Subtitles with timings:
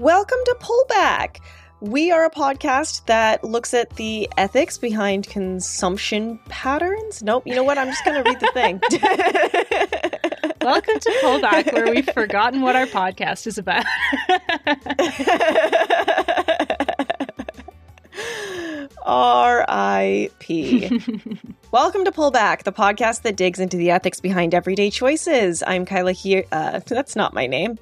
[0.00, 1.36] Welcome to Pullback.
[1.80, 7.22] We are a podcast that looks at the ethics behind consumption patterns.
[7.22, 7.76] Nope, you know what?
[7.76, 8.80] I'm just going to read the thing.
[10.62, 13.84] Welcome to Pullback, where we've forgotten what our podcast is about.
[19.04, 20.88] R.I.P.
[21.72, 25.62] Welcome to Pullback, the podcast that digs into the ethics behind everyday choices.
[25.66, 26.44] I'm Kyla here.
[26.52, 27.78] Uh, that's not my name.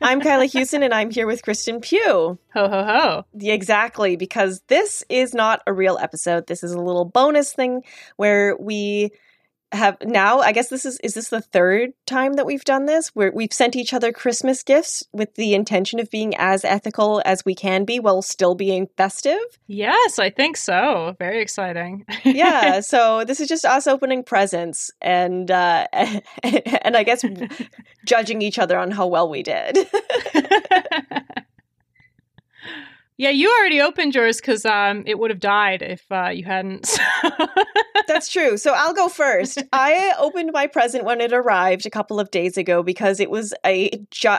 [0.00, 2.38] I'm Kyla Hewson, and I'm here with Kristen Pugh.
[2.54, 3.24] Ho ho ho.
[3.40, 6.46] Exactly, because this is not a real episode.
[6.46, 7.82] This is a little bonus thing
[8.16, 9.10] where we
[9.74, 13.08] have now i guess this is is this the third time that we've done this
[13.08, 17.44] where we've sent each other christmas gifts with the intention of being as ethical as
[17.44, 21.16] we can be while still being festive Yes, I think so.
[21.18, 22.04] Very exciting.
[22.24, 27.24] yeah so this is just us opening presents and uh and i guess
[28.04, 29.78] judging each other on how well we did
[33.16, 36.98] yeah, you already opened yours because um, it would have died if uh, you hadn't.
[38.14, 38.56] That's true.
[38.56, 39.60] So I'll go first.
[39.72, 43.52] I opened my present when it arrived a couple of days ago because it was
[43.66, 43.90] a.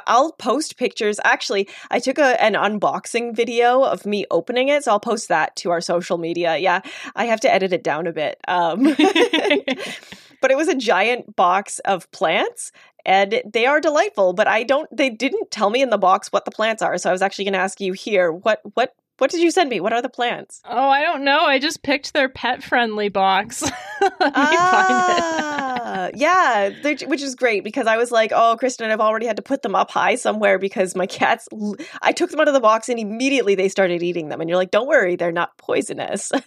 [0.08, 1.20] I'll post pictures.
[1.26, 5.58] Actually, I took a, an unboxing video of me opening it, so I'll post that
[5.58, 6.56] to our social media.
[6.56, 6.80] Yeah,
[7.18, 8.40] I have to edit it down a bit.
[8.48, 8.84] Um,
[10.42, 12.72] but it was a giant box of plants.
[13.06, 14.90] And they are delightful, but I don't.
[14.96, 17.46] They didn't tell me in the box what the plants are, so I was actually
[17.46, 18.32] going to ask you here.
[18.32, 19.80] What what what did you send me?
[19.80, 20.62] What are the plants?
[20.66, 21.40] oh, I don't know.
[21.42, 23.62] I just picked their pet friendly box.
[24.02, 25.24] Let me find it.
[25.28, 29.42] Ah, yeah, which is great because I was like, oh, Kristen, I've already had to
[29.42, 31.48] put them up high somewhere because my cats.
[31.54, 34.50] l- I took them out of the box and immediately they started eating them, and
[34.50, 36.32] you're like, don't worry, they're not poisonous.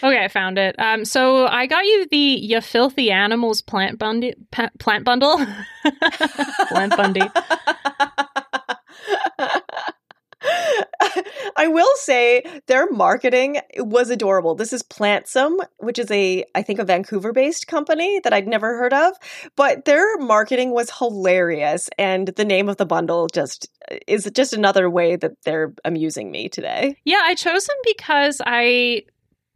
[0.00, 0.76] Okay, I found it.
[0.78, 4.30] Um, so I got you the Ya Filthy Animals plant bundle.
[4.78, 5.38] Plant bundle.
[6.68, 7.22] plant bundy.
[11.56, 14.54] I will say their marketing was adorable.
[14.54, 18.92] This is Plantsome, which is a I think a Vancouver-based company that I'd never heard
[18.92, 19.14] of,
[19.56, 24.52] but their marketing was hilarious and the name of the bundle just uh, is just
[24.52, 26.96] another way that they're amusing me today.
[27.04, 29.02] Yeah, I chose them because I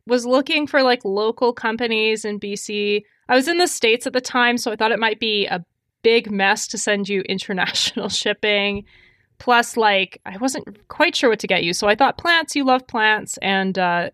[0.06, 3.02] was looking for like local companies in BC.
[3.28, 5.64] I was in the States at the time, so I thought it might be a
[6.02, 8.84] big mess to send you international shipping.
[9.38, 11.72] Plus, like, I wasn't quite sure what to get you.
[11.72, 14.10] So I thought plants, you love plants, and uh,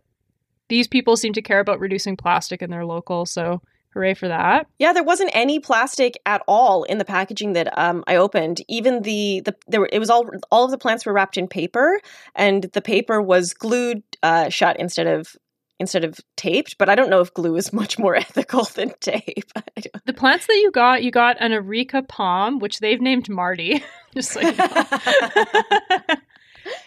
[0.69, 3.27] these people seem to care about reducing plastic in their local.
[3.27, 3.63] So
[3.93, 4.67] hooray for that.
[4.79, 8.63] Yeah, there wasn't any plastic at all in the packaging that um, I opened.
[8.69, 11.47] Even the the there were, it was all all of the plants were wrapped in
[11.47, 12.01] paper,
[12.35, 15.37] and the paper was glued uh, shut instead of
[15.79, 16.79] instead of taped.
[16.79, 19.51] But I don't know if glue is much more ethical than tape.
[20.05, 23.83] The plants that you got, you got an Areca palm, which they've named Marty.
[24.15, 24.51] Just know.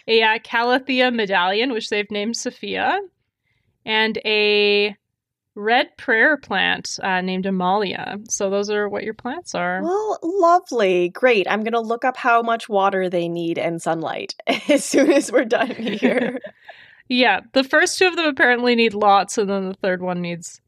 [0.06, 3.00] a uh, Calathea medallion, which they've named Sophia,
[3.84, 4.94] and a
[5.54, 8.18] red prayer plant uh, named Amalia.
[8.28, 9.82] So those are what your plants are.
[9.82, 11.46] well, lovely, great.
[11.50, 14.34] I'm gonna look up how much water they need and sunlight
[14.68, 16.38] as soon as we're done here.
[17.08, 20.60] Yeah, the first two of them apparently need lots, and then the third one needs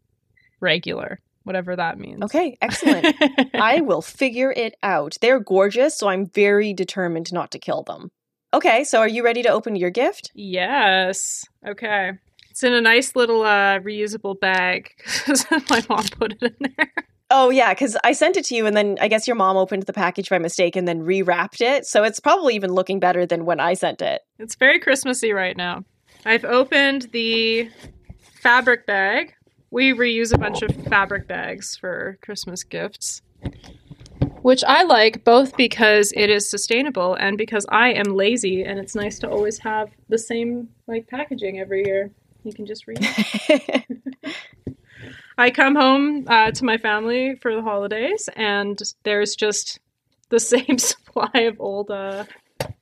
[0.60, 2.22] regular, whatever that means.
[2.22, 3.14] okay, excellent.
[3.54, 5.16] I will figure it out.
[5.20, 8.10] They're gorgeous, so I'm very determined not to kill them.
[8.54, 10.30] Okay, so are you ready to open your gift?
[10.34, 11.44] Yes.
[11.66, 12.12] Okay.
[12.50, 16.92] It's in a nice little uh, reusable bag because my mom put it in there.
[17.30, 19.82] Oh yeah, because I sent it to you, and then I guess your mom opened
[19.82, 21.84] the package by mistake and then rewrapped it.
[21.84, 24.22] So it's probably even looking better than when I sent it.
[24.38, 25.84] It's very Christmassy right now.
[26.24, 27.70] I've opened the
[28.40, 29.34] fabric bag.
[29.70, 33.22] We reuse a bunch of fabric bags for Christmas gifts,
[34.42, 38.94] which I like both because it is sustainable and because I am lazy and it's
[38.94, 42.10] nice to always have the same like packaging every year.
[42.44, 43.84] You can just reuse.
[45.38, 49.78] I come home uh, to my family for the holidays, and there's just
[50.30, 52.24] the same supply of old uh,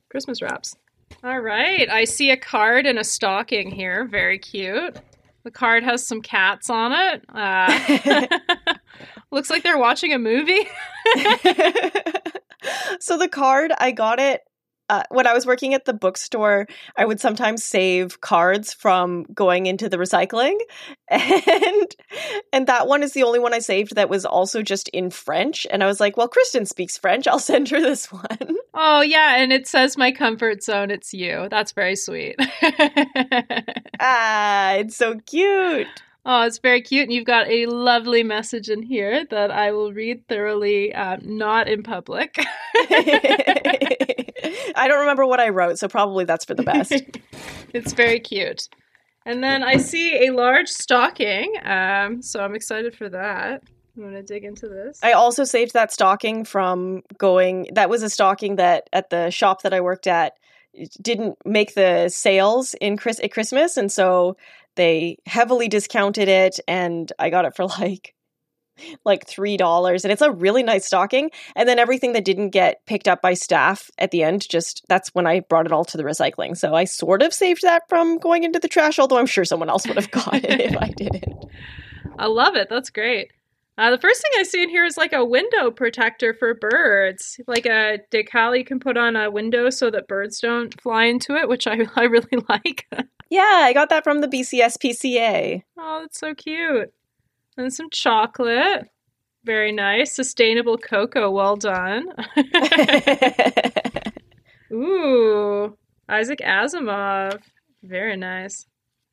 [0.09, 0.75] Christmas wraps.
[1.23, 4.05] All right, I see a card and a stocking here.
[4.05, 4.97] Very cute.
[5.43, 7.23] The card has some cats on it.
[7.33, 8.27] Uh,
[9.31, 10.59] looks like they're watching a movie.
[12.99, 14.41] so the card I got it
[14.89, 16.67] uh, when I was working at the bookstore.
[16.95, 20.57] I would sometimes save cards from going into the recycling,
[21.09, 21.95] and
[22.53, 25.67] and that one is the only one I saved that was also just in French.
[25.69, 27.27] And I was like, well, Kristen speaks French.
[27.27, 28.57] I'll send her this one.
[28.79, 30.91] Oh yeah, and it says my comfort zone.
[30.91, 31.47] It's you.
[31.49, 32.35] That's very sweet.
[33.99, 35.87] ah, it's so cute.
[36.27, 37.01] Oh, it's very cute.
[37.03, 41.67] And you've got a lovely message in here that I will read thoroughly, uh, not
[41.67, 42.35] in public.
[42.75, 44.35] I
[44.87, 46.91] don't remember what I wrote, so probably that's for the best.
[47.73, 48.69] it's very cute.
[49.25, 53.63] And then I see a large stocking, um, so I'm excited for that.
[53.97, 54.99] I'm gonna dig into this.
[55.03, 57.69] I also saved that stocking from going.
[57.73, 60.33] That was a stocking that at the shop that I worked at
[61.01, 64.37] didn't make the sales in Chris at Christmas, and so
[64.75, 68.13] they heavily discounted it, and I got it for like
[69.03, 71.31] like three dollars, and it's a really nice stocking.
[71.55, 75.09] And then everything that didn't get picked up by staff at the end, just that's
[75.15, 76.55] when I brought it all to the recycling.
[76.55, 79.69] So I sort of saved that from going into the trash, although I'm sure someone
[79.69, 81.45] else would have got it if I didn't.
[82.19, 82.67] I love it.
[82.69, 83.31] That's great.
[83.77, 87.39] Uh, the first thing I see in here is like a window protector for birds,
[87.47, 91.35] like a decal you can put on a window so that birds don't fly into
[91.35, 92.87] it, which I, I really like.
[93.29, 95.61] yeah, I got that from the BCSPCA.
[95.77, 96.91] Oh, that's so cute.
[97.55, 98.87] And some chocolate.
[99.45, 100.13] Very nice.
[100.13, 101.31] Sustainable cocoa.
[101.31, 102.07] Well done.
[104.73, 105.77] Ooh,
[106.09, 107.39] Isaac Asimov.
[107.83, 108.65] Very nice.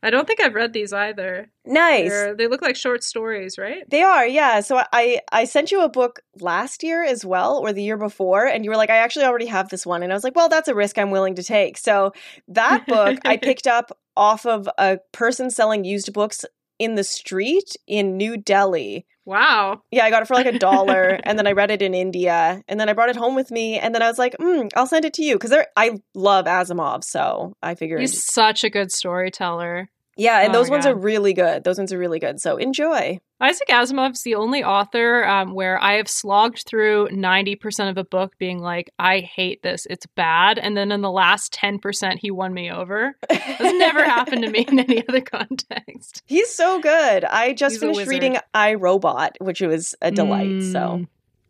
[0.05, 1.51] I don't think I've read these either.
[1.65, 2.11] Nice.
[2.11, 3.89] They're, they look like short stories, right?
[3.89, 4.61] They are, yeah.
[4.61, 8.47] So I I sent you a book last year as well, or the year before,
[8.47, 10.51] and you were like, I actually already have this one, and I was like, well,
[10.51, 11.79] that's a risk I'm willing to take.
[11.79, 12.12] So
[12.49, 16.45] that book I picked up off of a person selling used books
[16.79, 19.06] in the street in New Delhi.
[19.25, 19.82] Wow.
[19.91, 22.62] Yeah, I got it for like a dollar, and then I read it in India,
[22.69, 24.87] and then I brought it home with me, and then I was like, mm, I'll
[24.87, 28.93] send it to you because I love Asimov, so I figured he's such a good
[28.93, 29.88] storyteller.
[30.17, 30.93] Yeah, and oh those ones God.
[30.93, 31.65] are really good.
[31.65, 32.41] Those ones are really good.
[32.41, 33.20] So enjoy.
[33.44, 38.38] Isaac Asimov's the only author um, where I have slogged through 90% of a book
[38.38, 39.87] being like, I hate this.
[39.91, 40.58] It's bad.
[40.58, 43.14] And then in the last 10%, he won me over.
[43.29, 46.23] That's never happened to me in any other context.
[46.25, 47.25] He's so good.
[47.25, 50.49] I just He's finished reading I Robot, which was a delight.
[50.49, 51.05] Mm, so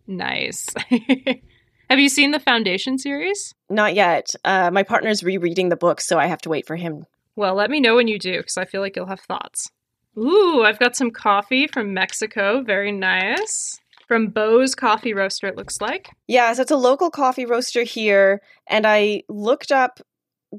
[0.09, 0.67] nice.
[1.89, 3.55] have you seen the Foundation series?
[3.71, 4.35] Not yet.
[4.45, 7.05] Uh, my partner's rereading the book, so I have to wait for him
[7.37, 9.71] well, let me know when you do, because I feel like you'll have thoughts.
[10.19, 12.63] Ooh, I've got some coffee from Mexico.
[12.63, 13.81] Very nice.
[14.07, 16.11] From Bo's Coffee Roaster, it looks like.
[16.29, 18.43] Yeah, so it's a local coffee roaster here.
[18.69, 20.01] And I looked up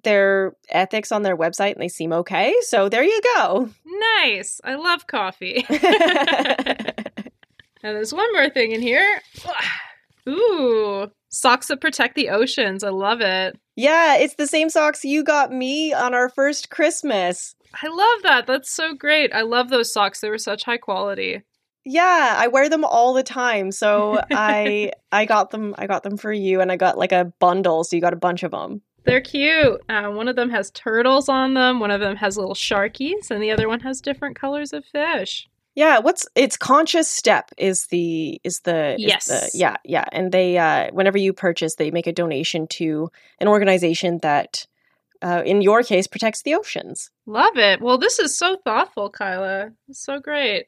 [0.04, 2.56] their ethics on their website and they seem okay.
[2.62, 3.69] So there you go.
[4.24, 4.60] Nice.
[4.63, 5.66] I love coffee.
[5.69, 5.78] and
[7.81, 9.22] there's one more thing in here.
[10.28, 12.83] Ooh, socks that protect the oceans.
[12.83, 13.59] I love it.
[13.75, 17.55] Yeah, it's the same socks you got me on our first Christmas.
[17.73, 18.47] I love that.
[18.47, 19.33] That's so great.
[19.33, 20.21] I love those socks.
[20.21, 21.41] They were such high quality.
[21.83, 23.71] Yeah, I wear them all the time.
[23.71, 27.33] So I I got them I got them for you and I got like a
[27.39, 28.81] bundle so you got a bunch of them.
[29.03, 29.81] They're cute.
[29.87, 33.39] Uh, one of them has turtles on them, one of them has little sharkies, and
[33.39, 35.47] the other one has different colors of fish.
[35.75, 40.57] Yeah, what's it's conscious step is the is the yes the, yeah yeah and they
[40.57, 44.66] uh, whenever you purchase they make a donation to an organization that
[45.22, 47.12] uh, in your case protects the oceans.
[47.25, 47.81] Love it.
[47.81, 49.72] Well, this is so thoughtful, Kyla.
[49.89, 50.68] It's so great.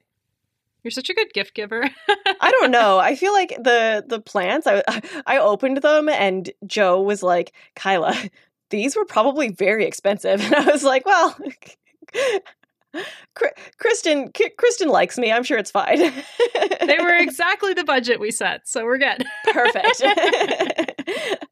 [0.83, 1.83] You're such a good gift giver.
[2.42, 2.98] I don't know.
[2.98, 4.68] I feel like the the plants.
[4.68, 4.83] I
[5.25, 8.13] I opened them and Joe was like, "Kyla,
[8.71, 11.38] these were probably very expensive," and I was like, "Well."
[13.79, 15.31] Kristen, Kristen likes me.
[15.31, 15.99] I'm sure it's fine.
[16.85, 19.25] they were exactly the budget we set, so we're good.
[19.51, 20.03] Perfect.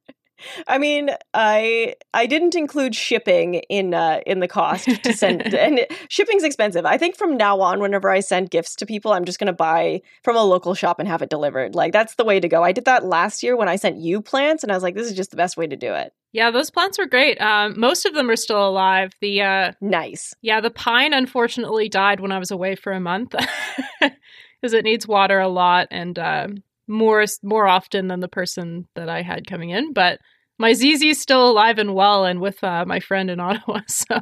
[0.67, 5.85] I mean, I I didn't include shipping in uh, in the cost to send, and
[6.09, 6.85] shipping's expensive.
[6.85, 9.53] I think from now on, whenever I send gifts to people, I'm just going to
[9.53, 11.75] buy from a local shop and have it delivered.
[11.75, 12.63] Like that's the way to go.
[12.63, 15.07] I did that last year when I sent you plants, and I was like, this
[15.07, 16.13] is just the best way to do it.
[16.35, 17.39] Yeah, those plants were great.
[17.39, 19.13] Um, most of them are still alive.
[19.21, 20.33] The uh, nice.
[20.41, 23.29] Yeah, the pine unfortunately died when I was away for a month
[24.01, 26.49] because it needs water a lot and uh,
[26.89, 29.93] more more often than the person that I had coming in.
[29.93, 30.19] But
[30.57, 33.79] my is still alive and well, and with uh, my friend in Ottawa.
[33.87, 34.19] So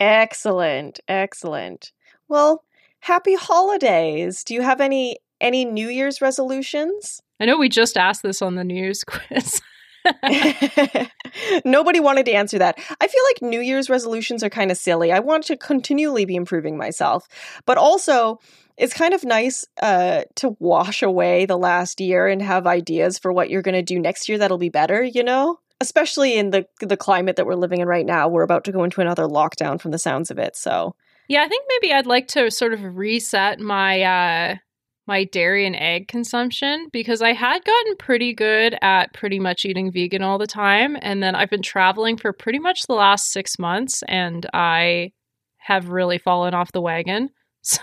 [0.00, 1.92] excellent, excellent.
[2.26, 2.64] Well,
[2.98, 4.42] happy holidays.
[4.42, 7.22] Do you have any any New Year's resolutions?
[7.38, 9.62] I know we just asked this on the New Year's quiz.
[11.64, 12.78] Nobody wanted to answer that.
[13.00, 15.12] I feel like New Year's resolutions are kind of silly.
[15.12, 17.28] I want to continually be improving myself,
[17.66, 18.38] but also
[18.76, 23.32] it's kind of nice uh, to wash away the last year and have ideas for
[23.32, 25.02] what you're going to do next year that'll be better.
[25.02, 28.28] You know, especially in the the climate that we're living in right now.
[28.28, 30.56] We're about to go into another lockdown, from the sounds of it.
[30.56, 30.94] So.
[31.28, 34.56] Yeah, I think maybe I'd like to sort of reset my uh
[35.06, 39.90] my dairy and egg consumption because I had gotten pretty good at pretty much eating
[39.90, 40.96] vegan all the time.
[41.00, 45.12] And then I've been traveling for pretty much the last six months and I
[45.58, 47.30] have really fallen off the wagon.
[47.64, 47.78] So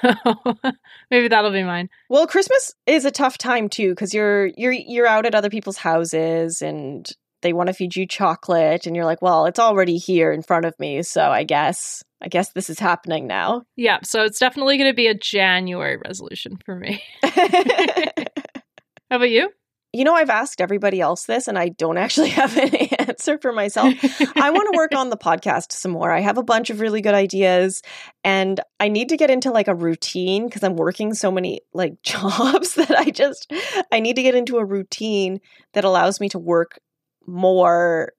[1.09, 1.87] maybe that'll be mine.
[2.09, 5.77] Well, Christmas is a tough time too because you're you're you're out at other people's
[5.77, 7.09] houses and
[7.41, 10.65] they want to feed you chocolate and you're like, well, it's already here in front
[10.65, 13.63] of me, so I guess I guess this is happening now.
[13.75, 17.01] Yeah, so it's definitely going to be a January resolution for me.
[17.23, 19.49] How about you?
[19.91, 23.51] You know, I've asked everybody else this and I don't actually have an answer for
[23.51, 23.93] myself.
[24.35, 26.11] I want to work on the podcast some more.
[26.11, 27.81] I have a bunch of really good ideas
[28.23, 31.99] and I need to get into like a routine because I'm working so many like
[32.03, 33.51] jobs that I just
[33.91, 35.39] I need to get into a routine
[35.73, 36.79] that allows me to work
[37.25, 38.13] more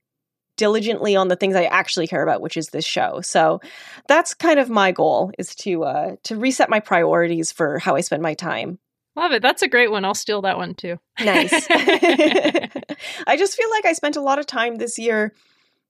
[0.60, 3.22] diligently on the things I actually care about, which is this show.
[3.22, 3.62] So
[4.08, 8.02] that's kind of my goal is to uh to reset my priorities for how I
[8.02, 8.78] spend my time.
[9.16, 9.40] Love it.
[9.40, 10.04] That's a great one.
[10.04, 10.98] I'll steal that one too.
[11.18, 11.50] Nice.
[11.70, 15.32] I just feel like I spent a lot of time this year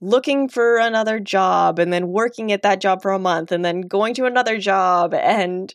[0.00, 3.80] looking for another job and then working at that job for a month and then
[3.80, 5.74] going to another job and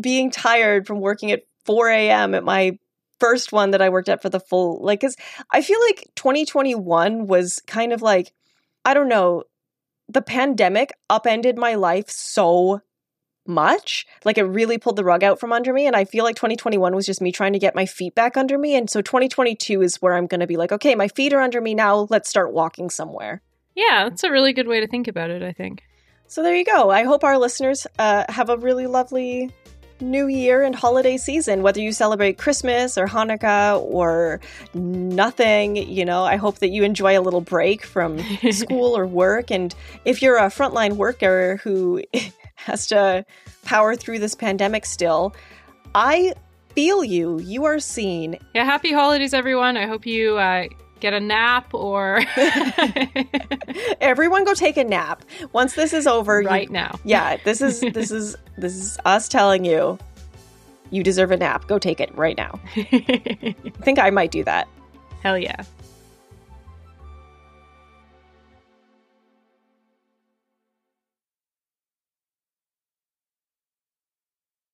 [0.00, 2.34] being tired from working at 4 a.m.
[2.36, 2.78] at my
[3.22, 5.14] first one that I worked at for the full, like, because
[5.52, 8.32] I feel like 2021 was kind of like,
[8.84, 9.44] I don't know,
[10.08, 12.80] the pandemic upended my life so
[13.46, 14.06] much.
[14.24, 15.86] Like it really pulled the rug out from under me.
[15.86, 18.58] And I feel like 2021 was just me trying to get my feet back under
[18.58, 18.74] me.
[18.74, 21.60] And so 2022 is where I'm going to be like, okay, my feet are under
[21.60, 22.08] me now.
[22.10, 23.40] Let's start walking somewhere.
[23.76, 25.84] Yeah, that's a really good way to think about it, I think.
[26.26, 26.90] So there you go.
[26.90, 29.52] I hope our listeners uh, have a really lovely
[30.02, 34.40] new year and holiday season, whether you celebrate Christmas or Hanukkah or
[34.74, 35.76] nothing.
[35.76, 38.18] You know, I hope that you enjoy a little break from
[38.50, 39.50] school or work.
[39.50, 42.02] And if you're a frontline worker who
[42.56, 43.24] has to
[43.64, 45.34] power through this pandemic still.
[45.94, 46.34] I
[46.74, 47.38] feel you.
[47.40, 48.38] You are seen.
[48.54, 49.76] Yeah, happy holidays, everyone.
[49.76, 50.66] I hope you uh,
[51.02, 52.22] get a nap or.
[54.00, 55.24] Everyone go take a nap.
[55.52, 56.40] Once this is over.
[56.40, 56.98] Right you, now.
[57.04, 59.98] Yeah, this is this is this is us telling you
[60.90, 61.66] you deserve a nap.
[61.66, 62.58] Go take it right now.
[62.76, 64.68] I think I might do that.
[65.22, 65.62] Hell yeah.